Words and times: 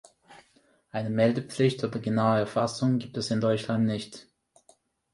Eine 0.89 1.11
Meldepflicht 1.11 1.83
oder 1.83 1.99
genaue 1.99 2.39
Erfassung 2.39 2.97
gibt 2.97 3.17
es 3.17 3.29
in 3.29 3.39
Deutschland 3.39 3.85
nicht. 3.85 4.25